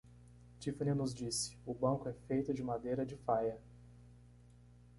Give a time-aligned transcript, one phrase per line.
[0.59, 3.61] Tiffany nos disse, o banco é feito de madeira de faia.